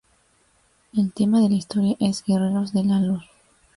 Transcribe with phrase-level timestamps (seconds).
[0.93, 3.23] El tema de la historia es "guerreros de la luz".